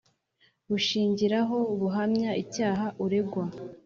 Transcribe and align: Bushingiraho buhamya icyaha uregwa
Bushingiraho 0.69 1.57
buhamya 1.79 2.31
icyaha 2.43 2.87
uregwa 3.03 3.43